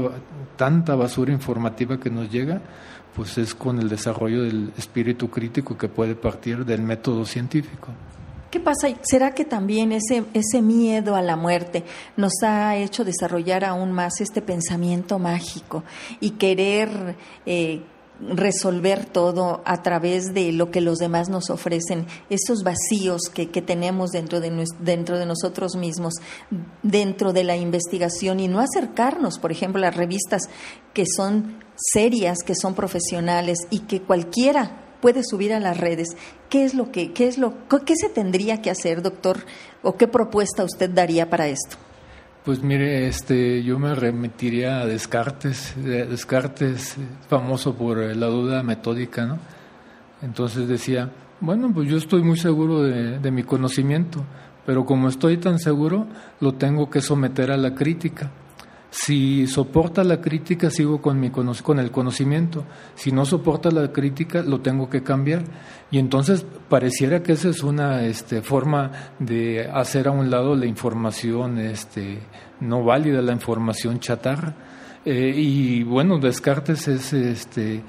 [0.56, 2.60] tanta basura informativa que nos llega
[3.14, 7.88] pues es con el desarrollo del espíritu crítico que puede partir del método científico.
[8.50, 8.88] ¿Qué pasa?
[9.02, 11.84] ¿Será que también ese, ese miedo a la muerte
[12.16, 15.84] nos ha hecho desarrollar aún más este pensamiento mágico
[16.18, 17.82] y querer eh,
[18.20, 23.62] resolver todo a través de lo que los demás nos ofrecen, esos vacíos que, que
[23.62, 26.14] tenemos dentro de, dentro de nosotros mismos,
[26.82, 30.42] dentro de la investigación y no acercarnos, por ejemplo, a las revistas
[30.92, 36.16] que son serias, que son profesionales y que cualquiera puede subir a las redes.
[36.48, 39.38] ¿Qué es lo que, qué es lo, qué se tendría que hacer, doctor,
[39.82, 41.76] o qué propuesta usted daría para esto?
[42.44, 46.96] Pues mire, este, yo me remitiría a Descartes, Descartes
[47.28, 49.38] famoso por la duda metódica, ¿no?
[50.22, 54.24] Entonces decía, bueno, pues yo estoy muy seguro de mi conocimiento,
[54.66, 56.06] pero como estoy tan seguro,
[56.40, 58.30] lo tengo que someter a la crítica.
[58.90, 62.64] Si soporta la crítica, sigo con, mi, con el conocimiento.
[62.96, 65.44] Si no soporta la crítica, lo tengo que cambiar.
[65.92, 70.66] Y entonces pareciera que esa es una este, forma de hacer a un lado la
[70.66, 72.18] información este,
[72.58, 74.56] no válida, la información chatarra.
[75.04, 77.82] Eh, y bueno, Descartes es este,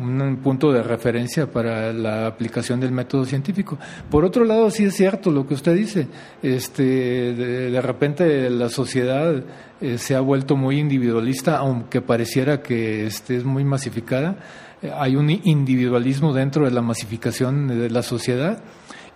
[0.00, 3.78] un punto de referencia para la aplicación del método científico.
[4.10, 6.08] Por otro lado, sí es cierto lo que usted dice.
[6.42, 6.82] Este,
[7.32, 9.42] de, repente la sociedad
[9.80, 14.36] eh, se ha vuelto muy individualista, aunque pareciera que este, es muy masificada.
[14.82, 18.62] Eh, hay un individualismo dentro de la masificación de la sociedad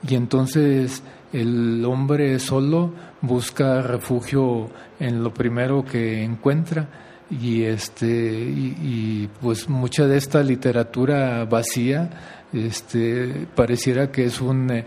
[0.06, 6.88] y entonces el hombre solo busca refugio en lo primero que encuentra
[7.30, 12.10] y este y, pues mucha de esta literatura vacía
[12.52, 14.84] este pareciera que es un eh,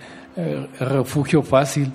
[0.80, 1.91] refugio fácil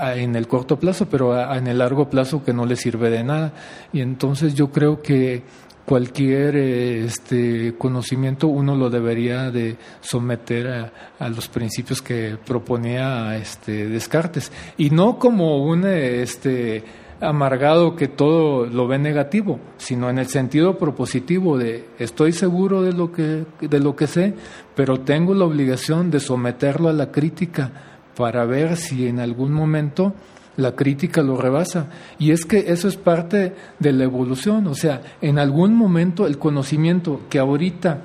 [0.00, 3.52] en el corto plazo pero en el largo plazo que no le sirve de nada.
[3.92, 5.42] Y entonces yo creo que
[5.84, 13.88] cualquier este conocimiento uno lo debería de someter a, a, los principios que proponía este
[13.88, 14.50] Descartes.
[14.78, 16.82] Y no como un este
[17.24, 22.92] amargado que todo lo ve negativo, sino en el sentido propositivo de estoy seguro de
[22.92, 24.34] lo que, de lo que sé,
[24.74, 27.72] pero tengo la obligación de someterlo a la crítica
[28.16, 30.14] para ver si en algún momento
[30.56, 31.88] la crítica lo rebasa.
[32.18, 36.38] Y es que eso es parte de la evolución, o sea, en algún momento el
[36.38, 38.02] conocimiento que ahorita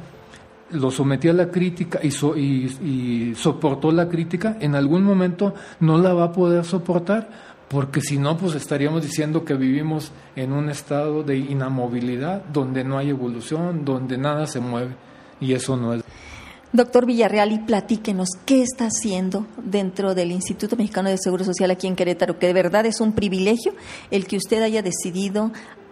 [0.71, 6.13] lo sometía a la crítica y, y soportó la crítica, en algún momento no la
[6.13, 11.23] va a poder soportar porque si no, pues estaríamos diciendo que vivimos en un estado
[11.23, 14.95] de inamovilidad, donde no hay evolución, donde nada se mueve,
[15.39, 16.03] y eso no es.
[16.71, 21.87] Doctor Villarreal, y platíquenos, ¿qué está haciendo dentro del Instituto Mexicano de Seguro Social aquí
[21.87, 22.37] en Querétaro?
[22.37, 23.73] Que de verdad es un privilegio
[24.11, 25.51] el que usted haya decidido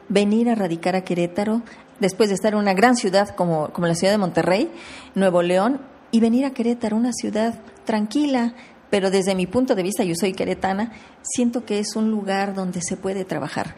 [0.10, 1.62] venir a radicar a Querétaro
[2.00, 4.70] después de estar en una gran ciudad como, como la ciudad de Monterrey,
[5.16, 8.54] Nuevo León, y venir a Querétaro, una ciudad tranquila,
[8.90, 12.82] pero desde mi punto de vista, yo soy queretana, siento que es un lugar donde
[12.82, 13.76] se puede trabajar.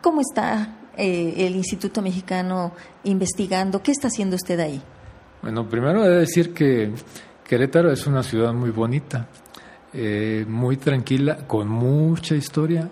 [0.00, 2.72] ¿Cómo está eh, el Instituto Mexicano
[3.04, 3.82] investigando?
[3.82, 4.82] ¿Qué está haciendo usted ahí?
[5.42, 6.92] Bueno, primero he de decir que
[7.44, 9.28] Querétaro es una ciudad muy bonita,
[9.92, 12.88] eh, muy tranquila, con mucha historia,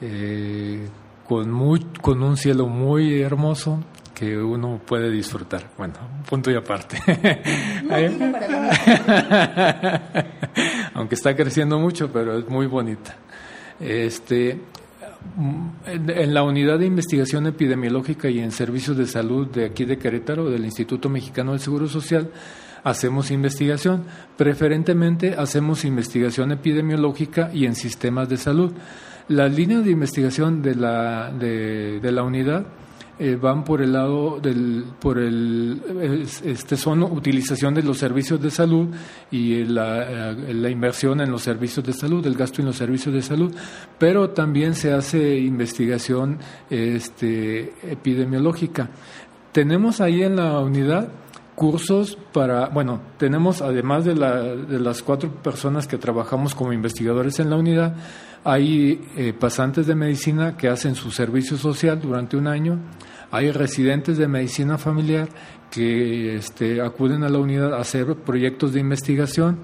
[0.00, 0.86] eh,
[1.26, 3.82] con, muy, con un cielo muy hermoso
[4.14, 5.70] que uno puede disfrutar.
[5.78, 5.94] Bueno,
[6.28, 6.98] punto y aparte.
[11.00, 13.16] Aunque está creciendo mucho, pero es muy bonita.
[13.80, 14.60] Este,
[15.86, 20.50] en la unidad de investigación epidemiológica y en servicios de salud de aquí de Querétaro,
[20.50, 22.30] del Instituto Mexicano del Seguro Social,
[22.84, 24.04] hacemos investigación.
[24.36, 28.72] Preferentemente hacemos investigación epidemiológica y en sistemas de salud.
[29.28, 32.66] Las líneas de investigación de la, de, la unidad
[33.22, 38.50] eh, van por el lado del por el este son utilización de los servicios de
[38.50, 38.88] salud
[39.30, 43.14] y la, eh, la, inversión en los servicios de salud el gasto en los servicios
[43.14, 43.54] de salud
[43.98, 46.38] pero también se hace investigación
[46.70, 48.88] este epidemiológica.
[49.52, 51.10] Tenemos ahí en la unidad
[51.60, 57.38] cursos para, bueno, tenemos además de, la, de las cuatro personas que trabajamos como investigadores
[57.38, 57.96] en la unidad,
[58.44, 62.78] hay eh, pasantes de medicina que hacen su servicio social durante un año,
[63.30, 65.28] hay residentes de medicina familiar
[65.70, 69.58] que este, acuden a la unidad a hacer proyectos de investigación,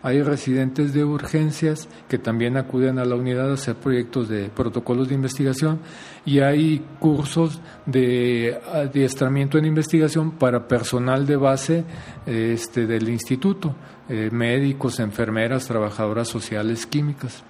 [0.00, 5.08] hay residentes de urgencias que también acuden a la unidad a hacer proyectos de protocolos
[5.08, 5.80] de investigación
[6.24, 11.84] y hay cursos de adiestramiento en investigación para personal de base
[12.26, 13.74] este, del instituto,
[14.08, 17.42] eh, médicos, enfermeras, trabajadoras sociales, químicas.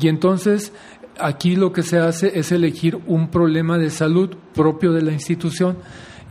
[0.00, 0.72] Y entonces
[1.18, 5.78] aquí lo que se hace es elegir un problema de salud propio de la institución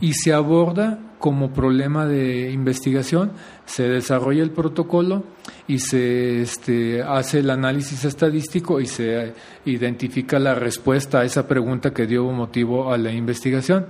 [0.00, 3.32] y se aborda como problema de investigación,
[3.66, 5.24] se desarrolla el protocolo
[5.66, 11.92] y se este, hace el análisis estadístico y se identifica la respuesta a esa pregunta
[11.92, 13.86] que dio motivo a la investigación.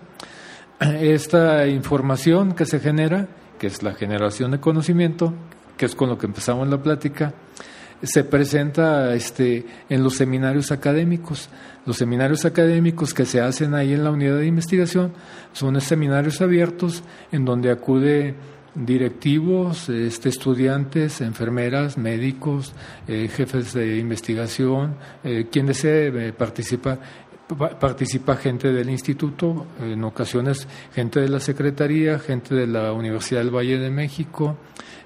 [0.80, 5.34] Esta información que se genera, que es la generación de conocimiento,
[5.76, 7.34] que es con lo que empezamos la plática,
[8.02, 11.48] se presenta este, en los seminarios académicos.
[11.86, 15.12] Los seminarios académicos que se hacen ahí en la unidad de investigación
[15.52, 18.34] son seminarios abiertos en donde acude
[18.74, 22.74] directivos, este, estudiantes, enfermeras, médicos,
[23.08, 27.00] eh, jefes de investigación, eh, quien desee eh, participar
[27.80, 33.54] participa gente del instituto, en ocasiones gente de la Secretaría, gente de la Universidad del
[33.54, 34.58] Valle de México,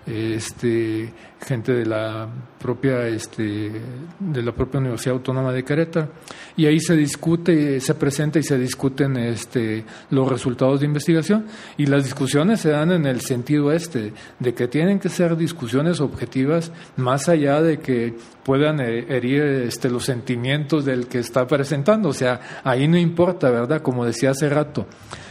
[0.06, 1.12] este,
[1.44, 3.70] gente de la propia este,
[4.18, 6.08] de la propia Universidad Autónoma de Querétaro.
[6.56, 11.46] Y ahí se discute, se presenta y se discuten este, los resultados de investigación.
[11.76, 16.00] Y las discusiones se dan en el sentido este de que tienen que ser discusiones
[16.00, 22.12] objetivas más allá de que puedan herir este, los sentimientos del que está presentando, o
[22.12, 23.82] sea, ahí no importa, ¿verdad?
[23.82, 24.86] Como decía hace rato,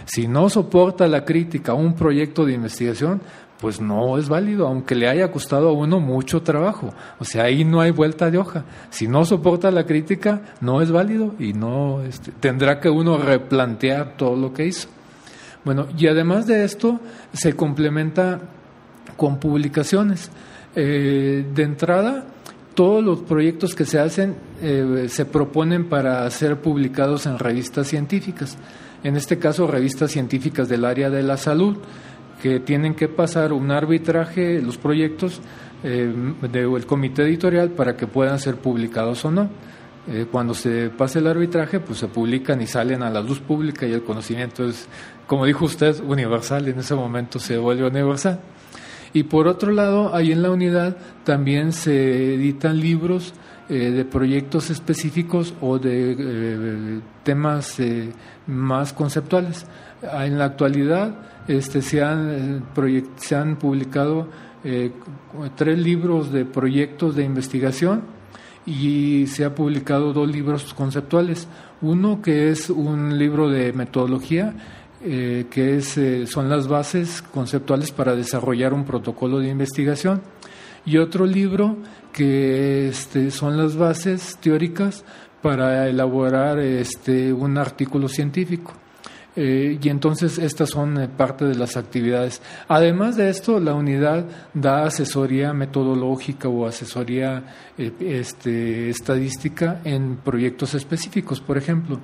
[0.05, 3.21] si no soporta la crítica un proyecto de investigación,
[3.61, 6.93] pues no es válido, aunque le haya costado a uno mucho trabajo.
[7.19, 8.65] O sea, ahí no hay vuelta de hoja.
[8.89, 14.17] Si no soporta la crítica, no es válido y no este, tendrá que uno replantear
[14.17, 14.89] todo lo que hizo.
[15.63, 16.99] Bueno, y además de esto,
[17.33, 18.41] se complementa
[19.15, 20.31] con publicaciones.
[20.75, 22.25] Eh, de entrada,
[22.73, 28.57] todos los proyectos que se hacen eh, se proponen para ser publicados en revistas científicas.
[29.03, 31.77] En este caso, revistas científicas del área de la salud
[32.41, 35.39] que tienen que pasar un arbitraje los proyectos
[35.83, 36.11] eh,
[36.51, 39.49] del comité editorial para que puedan ser publicados o no.
[40.07, 43.85] Eh, cuando se pase el arbitraje, pues se publican y salen a la luz pública
[43.85, 44.87] y el conocimiento es,
[45.27, 48.39] como dijo usted, universal, en ese momento se vuelve universal.
[49.13, 53.35] Y por otro lado, ahí en la unidad también se editan libros
[53.69, 57.77] eh, de proyectos específicos o de eh, temas
[58.47, 59.67] más conceptuales.
[60.01, 61.13] En la actualidad,
[61.47, 64.27] este, se, han, eh, se han publicado
[64.63, 64.91] eh,
[65.55, 68.03] tres libros de proyectos de investigación
[68.65, 71.47] y se ha publicado dos libros conceptuales.
[71.81, 74.53] Uno que es un libro de metodología,
[75.03, 75.99] eh, que es,
[76.29, 80.21] son las bases conceptuales para desarrollar un protocolo de investigación,
[80.85, 81.77] y otro libro
[82.11, 85.03] que este, son las bases teóricas
[85.41, 88.73] para elaborar este, un artículo científico.
[89.35, 92.41] Eh, y entonces estas son eh, parte de las actividades.
[92.67, 97.43] Además de esto, la unidad da asesoría metodológica o asesoría
[97.77, 101.39] eh, este, estadística en proyectos específicos.
[101.39, 101.99] Por ejemplo,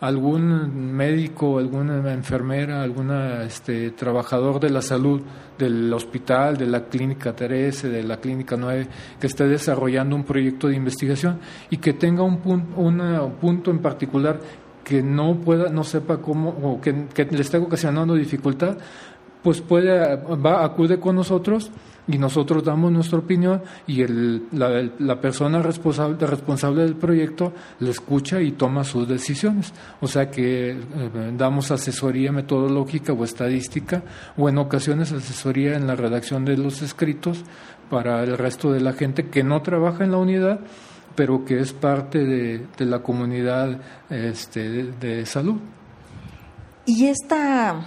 [0.00, 5.22] algún médico, alguna enfermera, algún este, trabajador de la salud
[5.56, 8.88] del hospital, de la clínica 13, de la clínica 9,
[9.20, 11.38] que esté desarrollando un proyecto de investigación
[11.70, 12.40] y que tenga un,
[12.76, 14.40] un punto en particular
[14.84, 18.76] que no pueda, no sepa cómo, o que, le esté ocasionando dificultad,
[19.42, 21.70] pues puede, va, acude con nosotros
[22.06, 27.90] y nosotros damos nuestra opinión y el, la, la, persona responsable, responsable del proyecto le
[27.90, 29.72] escucha y toma sus decisiones.
[30.00, 30.78] O sea que eh,
[31.36, 34.02] damos asesoría metodológica o estadística
[34.36, 37.42] o en ocasiones asesoría en la redacción de los escritos
[37.90, 40.60] para el resto de la gente que no trabaja en la unidad
[41.14, 45.56] pero que es parte de, de la comunidad este, de, de salud.
[46.86, 47.84] Y esta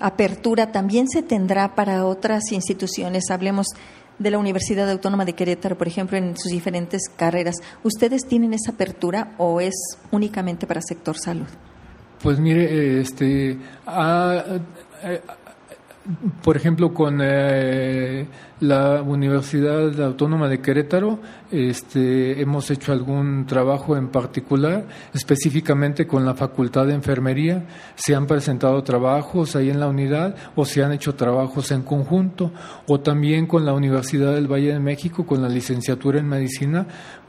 [0.00, 3.30] apertura también se tendrá para otras instituciones.
[3.30, 3.66] Hablemos
[4.18, 7.56] de la Universidad Autónoma de Querétaro, por ejemplo, en sus diferentes carreras.
[7.82, 9.74] ¿Ustedes tienen esa apertura o es
[10.10, 11.46] únicamente para sector salud?
[12.22, 14.44] Pues mire, este, a,
[16.42, 18.26] por ejemplo, con eh,
[18.58, 26.34] la Universidad Autónoma de Querétaro este, hemos hecho algún trabajo en particular, específicamente con la
[26.34, 27.66] Facultad de Enfermería.
[27.94, 32.52] Se han presentado trabajos ahí en la unidad o se han hecho trabajos en conjunto,
[32.88, 36.86] o también con la Universidad del Valle de México, con la licenciatura en Medicina,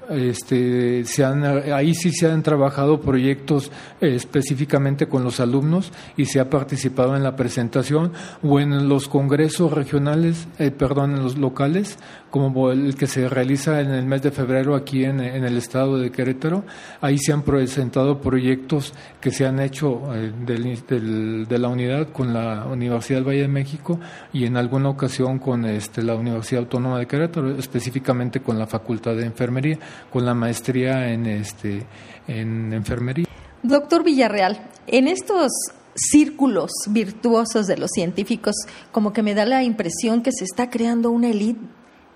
[0.10, 6.26] este, se han, ahí sí se han trabajado proyectos eh, específicamente con los alumnos y
[6.26, 11.38] se ha participado en la presentación o en los congresos regionales, eh, perdón, en los
[11.38, 11.98] locales,
[12.34, 16.12] como el que se realiza en el mes de febrero aquí en, el estado de
[16.12, 16.64] Querétaro.
[17.00, 22.66] Ahí se han presentado proyectos que se han hecho eh, de la unidad con la
[22.66, 24.00] Universidad del Valle de México
[24.34, 29.16] y en alguna ocasión con este, la Universidad Autónoma de Querétaro, específicamente con la Facultad
[29.16, 29.78] de Enfermería,
[30.12, 31.86] con la maestría en, este,
[32.28, 33.28] en enfermería.
[33.62, 35.52] Doctor Villarreal, en estos
[35.94, 38.56] círculos virtuosos de los científicos,
[38.92, 41.62] como que me da la impresión que se está creando una élite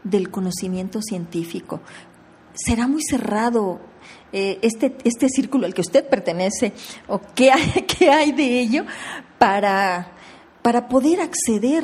[0.10, 1.82] del conocimiento científico.
[2.54, 3.80] ¿Será muy cerrado
[4.32, 6.74] eh, este, este círculo al que usted pertenece
[7.08, 8.86] o qué hay, qué hay de ello
[9.38, 10.14] para,
[10.62, 11.84] para poder acceder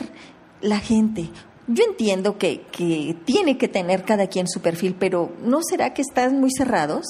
[0.62, 1.30] la gente?
[1.68, 6.02] Yo entiendo que, que tiene que tener cada quien su perfil, pero ¿no será que
[6.02, 7.06] están muy cerrados?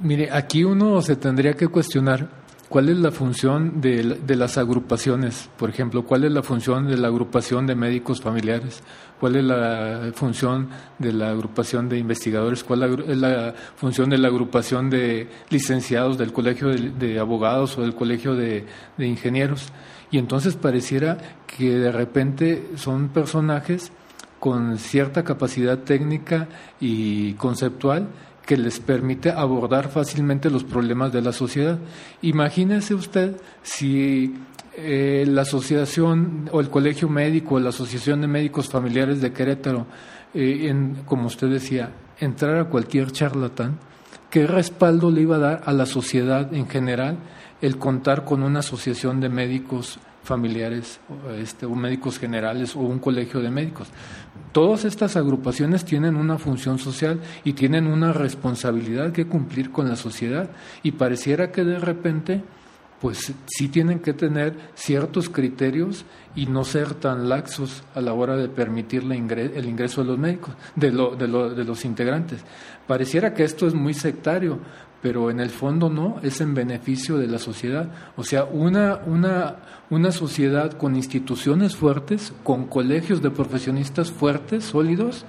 [0.00, 2.28] Mire, aquí uno se tendría que cuestionar
[2.68, 5.48] ¿Cuál es la función de, de, las agrupaciones?
[5.56, 8.82] Por ejemplo, ¿cuál es la función de la agrupación de médicos familiares?
[9.20, 12.64] ¿Cuál es la función de la agrupación de investigadores?
[12.64, 17.94] ¿Cuál es la función de la agrupación de licenciados del colegio de, abogados o del
[17.94, 18.66] colegio de,
[18.98, 19.68] de ingenieros?
[20.10, 23.92] Y entonces pareciera que de repente son personajes
[24.40, 26.48] con cierta capacidad técnica
[26.80, 28.08] y conceptual
[28.46, 31.78] que les permite abordar fácilmente los problemas de la sociedad.
[32.22, 34.34] Imagínese usted si
[34.76, 39.86] eh, la asociación o el colegio médico o la asociación de médicos familiares de Querétaro,
[40.32, 41.90] eh, en, como usted decía,
[42.20, 43.78] entrar a cualquier charlatán,
[44.30, 47.18] ¿qué respaldo le iba a dar a la sociedad en general
[47.60, 51.00] el contar con una asociación de médicos familiares
[51.38, 53.88] este, o médicos generales o un colegio de médicos.
[54.52, 59.96] Todas estas agrupaciones tienen una función social y tienen una responsabilidad que cumplir con la
[59.96, 60.50] sociedad
[60.82, 62.42] y pareciera que de repente
[63.00, 68.36] pues sí tienen que tener ciertos criterios y no ser tan laxos a la hora
[68.36, 72.40] de permitir el ingreso de los médicos, de, de los integrantes.
[72.86, 74.60] Pareciera que esto es muy sectario,
[75.06, 77.88] pero en el fondo no, es en beneficio de la sociedad.
[78.16, 79.54] O sea, una, una,
[79.88, 85.24] una sociedad con instituciones fuertes, con colegios de profesionistas fuertes, sólidos,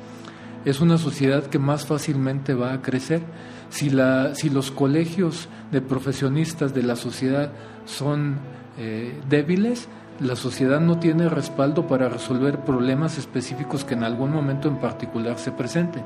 [0.66, 3.22] es una sociedad que más fácilmente va a crecer.
[3.70, 7.52] Si, la, si los colegios de profesionistas de la sociedad
[7.86, 8.38] son
[8.80, 14.70] eh, débiles, la sociedad no tiene respaldo para resolver problemas específicos que en algún momento
[14.70, 16.02] en particular se presenten.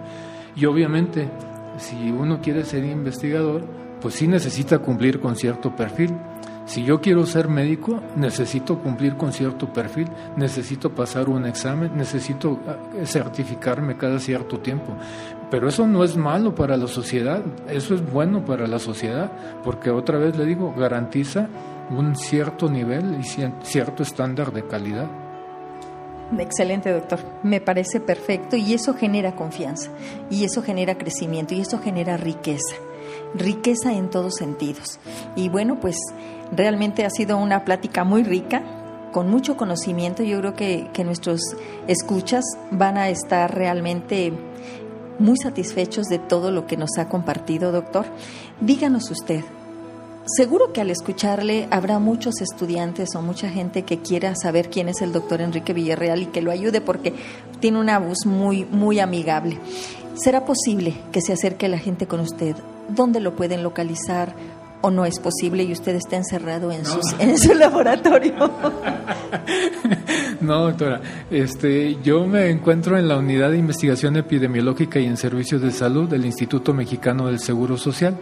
[0.57, 1.29] Y obviamente
[1.81, 3.63] si uno quiere ser investigador,
[3.99, 6.15] pues sí necesita cumplir con cierto perfil.
[6.65, 10.07] Si yo quiero ser médico, necesito cumplir con cierto perfil,
[10.37, 12.59] necesito pasar un examen, necesito
[12.95, 14.95] eh, certificarme cada cierto tiempo.
[15.49, 19.31] Pero eso no es malo para la sociedad, eso es bueno para la sociedad,
[19.63, 21.49] porque otra vez le digo, garantiza
[21.89, 23.23] un cierto nivel y
[23.63, 25.09] cierto estándar de calidad.
[26.37, 27.19] Excelente, doctor.
[27.43, 29.91] Me parece perfecto y eso genera confianza
[30.29, 32.75] y eso genera crecimiento y eso genera riqueza.
[33.35, 34.99] Riqueza en todos sentidos.
[35.35, 35.97] Y bueno, pues
[36.51, 38.61] realmente ha sido una plática muy rica,
[39.11, 40.23] con mucho conocimiento.
[40.23, 41.41] Yo creo que, que nuestros
[41.87, 44.31] escuchas van a estar realmente
[45.19, 48.05] muy satisfechos de todo lo que nos ha compartido, doctor.
[48.61, 49.43] Díganos usted,
[50.25, 55.01] Seguro que al escucharle habrá muchos estudiantes o mucha gente que quiera saber quién es
[55.01, 57.13] el doctor Enrique Villarreal y que lo ayude porque
[57.59, 59.57] tiene una voz muy, muy amigable.
[60.13, 62.55] ¿Será posible que se acerque la gente con usted?
[62.89, 64.35] ¿Dónde lo pueden localizar?
[64.81, 66.81] o no es posible y usted está encerrado en,
[67.19, 68.33] en su laboratorio.
[70.41, 71.01] no, doctora.
[71.29, 76.09] Este, yo me encuentro en la unidad de investigación epidemiológica y en servicios de salud
[76.09, 78.17] del Instituto Mexicano del Seguro Social.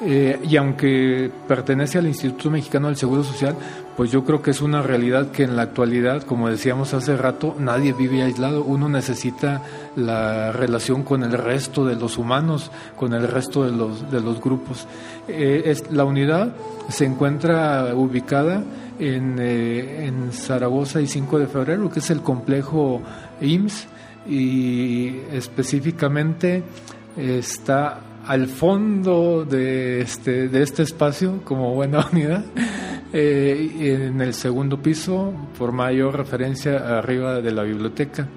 [0.00, 3.56] Eh, y aunque pertenece al Instituto Mexicano del Seguro Social,
[3.96, 7.56] pues yo creo que es una realidad que en la actualidad, como decíamos hace rato,
[7.58, 8.62] nadie vive aislado.
[8.62, 9.62] Uno necesita
[9.96, 14.40] la relación con el resto de los humanos, con el resto de los, de los
[14.40, 14.86] grupos.
[15.26, 16.54] Eh, la unidad
[16.88, 18.62] se encuentra ubicada
[19.00, 23.02] en, eh, en Zaragoza y 5 de febrero, que es el complejo
[23.40, 23.88] IMSS,
[24.28, 26.62] y específicamente
[27.16, 32.44] está al fondo de este, de este espacio como buena unidad,
[33.10, 38.28] eh, en el segundo piso, por mayor referencia arriba de la biblioteca.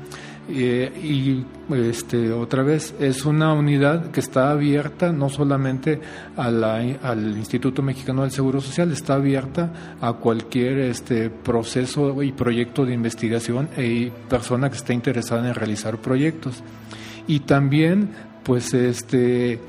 [0.49, 6.01] Eh, y este, otra vez es una unidad que está abierta no solamente
[6.35, 12.85] a al Instituto Mexicano del Seguro Social, está abierta a cualquier este, proceso y proyecto
[12.85, 16.63] de investigación y e persona que esté interesada en realizar proyectos.
[17.27, 18.09] Y también,
[18.43, 19.59] pues, este,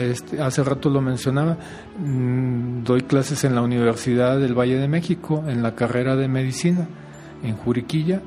[0.00, 1.56] este, hace rato lo mencionaba,
[1.98, 6.86] mm, doy clases en la Universidad del Valle de México, en la carrera de medicina,
[7.42, 8.20] en Juriquilla,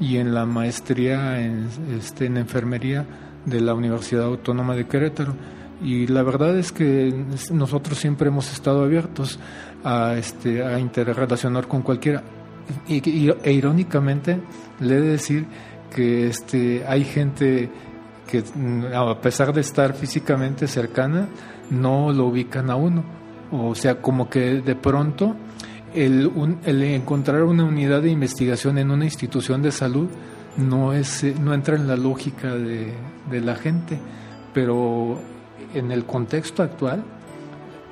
[0.00, 3.06] y en la maestría en, este, en enfermería
[3.44, 5.34] de la Universidad Autónoma de Querétaro.
[5.82, 7.14] Y la verdad es que
[7.52, 9.38] nosotros siempre hemos estado abiertos
[9.84, 12.22] a, este, interrelacionar con cualquiera.
[12.88, 14.40] Y, irónicamente,
[14.80, 15.46] le he de decir
[15.94, 17.70] que este, hay gente
[18.30, 21.28] que mm, a pesar de estar físicamente cercana,
[21.70, 23.04] no lo ubican a uno.
[23.50, 25.36] O sea, como que de pronto
[25.94, 26.30] el,
[26.66, 30.08] encontrar una unidad de investigación en una institución de salud
[30.56, 32.92] no, es, no entra en la lógica de,
[33.30, 33.98] de la gente,
[34.54, 35.20] pero
[35.74, 37.04] en el contexto actual,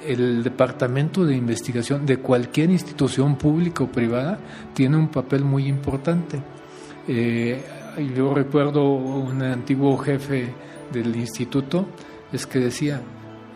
[0.07, 4.39] el departamento de investigación de cualquier institución pública o privada
[4.75, 6.41] tiene un papel muy importante.
[7.07, 7.65] Eh,
[8.15, 10.53] yo recuerdo un antiguo jefe
[10.93, 11.87] del instituto,
[12.33, 13.03] es que decía,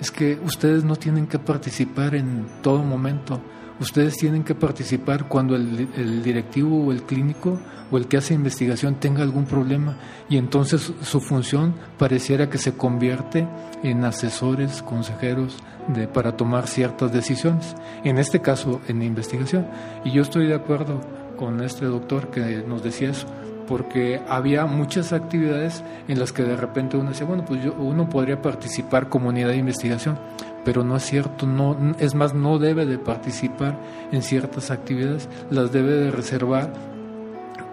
[0.01, 3.41] es que ustedes no tienen que participar en todo momento,
[3.81, 7.61] ustedes tienen que participar cuando el, el, directivo o el clínico
[7.91, 9.97] o el que hace investigación tenga algún problema.
[10.29, 13.47] Y entonces su función pareciera que se convierte
[13.83, 15.59] en asesores, consejeros
[15.89, 17.75] de, para tomar ciertas decisiones,
[18.05, 19.67] en este caso en investigación.
[20.05, 21.01] Y yo estoy de acuerdo
[21.37, 23.27] con este doctor que nos decía eso
[23.73, 28.07] porque había muchas actividades en las que de repente uno decía, bueno, pues yo, uno
[28.07, 30.19] podría participar como unidad de investigación,
[30.63, 33.79] pero no es cierto, no, es más, no debe de participar
[34.13, 36.71] en ciertas actividades, las debe de reservar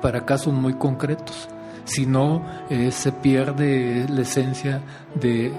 [0.02, 1.50] para casos muy concretos,
[1.84, 4.80] si no eh, se pierde la esencia
[5.16, 5.52] de,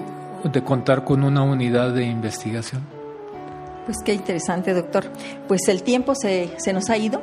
[0.51, 2.81] de contar con una unidad de investigación.
[3.85, 5.05] Pues qué interesante, doctor.
[5.47, 7.21] Pues el tiempo se, se nos ha ido.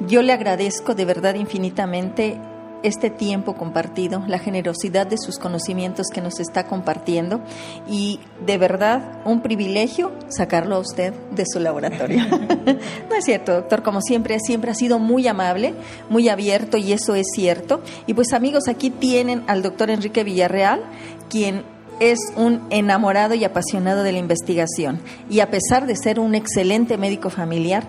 [0.00, 2.38] Yo le agradezco de verdad infinitamente
[2.84, 7.40] este tiempo compartido, la generosidad de sus conocimientos que nos está compartiendo
[7.88, 12.22] y de verdad un privilegio sacarlo a usted de su laboratorio.
[12.28, 15.72] no es cierto, doctor, como siempre, siempre ha sido muy amable,
[16.10, 17.80] muy abierto y eso es cierto.
[18.06, 20.82] Y pues amigos, aquí tienen al doctor Enrique Villarreal,
[21.30, 21.64] quien
[22.00, 26.98] es un enamorado y apasionado de la investigación y a pesar de ser un excelente
[26.98, 27.84] médico familiar,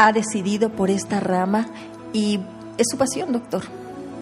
[0.00, 1.66] ha decidido por esta rama
[2.14, 2.40] y
[2.78, 3.64] es su pasión, doctor.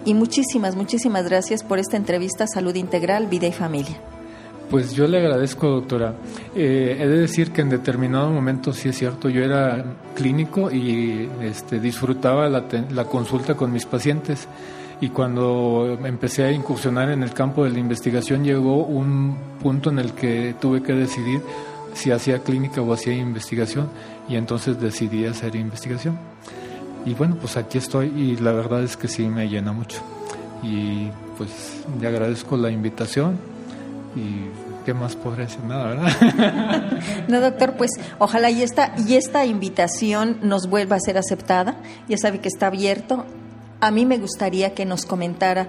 [0.03, 3.95] Y muchísimas, muchísimas gracias por esta entrevista Salud Integral, Vida y Familia.
[4.69, 6.15] Pues yo le agradezco, doctora.
[6.53, 11.29] Eh, he de decir que en determinado momento, sí es cierto, yo era clínico y
[11.41, 14.49] este, disfrutaba la, la consulta con mis pacientes.
[14.99, 19.99] Y cuando empecé a incursionar en el campo de la investigación, llegó un punto en
[19.99, 21.41] el que tuve que decidir
[21.93, 23.89] si hacía clínica o hacía investigación
[24.29, 26.17] y entonces decidí hacer investigación.
[27.05, 29.99] Y bueno, pues aquí estoy y la verdad es que sí me llena mucho.
[30.61, 33.39] Y pues le agradezco la invitación
[34.15, 36.99] y qué más podría decir nada, ¿verdad?
[37.27, 41.77] No, doctor, pues ojalá y esta, y esta invitación nos vuelva a ser aceptada.
[42.07, 43.25] Ya sabe que está abierto.
[43.81, 45.67] A mí me gustaría que nos comentara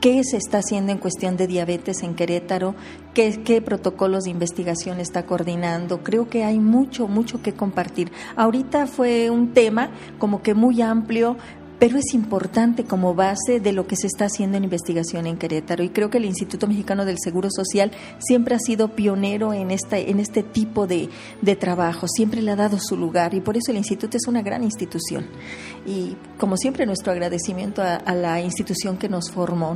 [0.00, 2.74] qué se está haciendo en cuestión de diabetes en Querétaro,
[3.12, 6.02] qué, qué, protocolos de investigación está coordinando.
[6.02, 8.10] Creo que hay mucho, mucho que compartir.
[8.34, 11.36] Ahorita fue un tema como que muy amplio,
[11.80, 15.82] pero es importante como base de lo que se está haciendo en investigación en Querétaro.
[15.82, 19.96] Y creo que el Instituto Mexicano del Seguro Social siempre ha sido pionero en, esta,
[19.96, 21.08] en este tipo de,
[21.40, 24.42] de trabajo, siempre le ha dado su lugar y por eso el instituto es una
[24.42, 25.26] gran institución.
[25.86, 29.74] Y como siempre, nuestro agradecimiento a, a la institución que nos formó.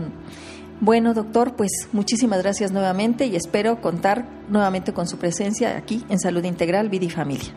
[0.82, 6.20] Bueno, doctor, pues muchísimas gracias nuevamente y espero contar nuevamente con su presencia aquí en
[6.20, 7.54] Salud Integral, Vida y Familia.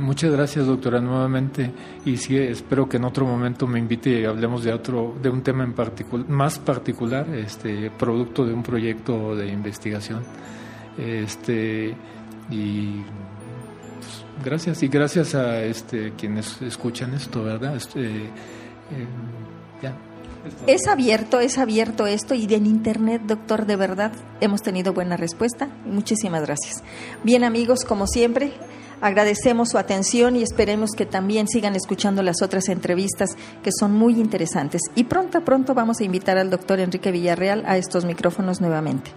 [0.00, 1.70] Muchas gracias, doctora, nuevamente.
[2.06, 5.42] Y sí, espero que en otro momento me invite y hablemos de otro, de un
[5.42, 10.22] tema en particular, más particular, este, producto de un proyecto de investigación.
[10.96, 11.94] Este,
[12.50, 13.02] y
[13.98, 17.76] pues, gracias, y gracias a este quienes escuchan esto, ¿verdad?
[17.76, 19.06] Este, eh,
[19.82, 19.94] ya.
[20.66, 25.68] Es abierto, es abierto esto y en Internet, doctor, de verdad hemos tenido buena respuesta.
[25.84, 26.82] Muchísimas gracias.
[27.22, 28.54] Bien amigos, como siempre,
[29.00, 33.30] Agradecemos su atención y esperemos que también sigan escuchando las otras entrevistas
[33.62, 34.82] que son muy interesantes.
[34.94, 39.10] Y pronto, pronto vamos a invitar al doctor Enrique Villarreal a estos micrófonos nuevamente.